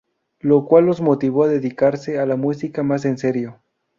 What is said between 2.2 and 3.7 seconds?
la música más en serio.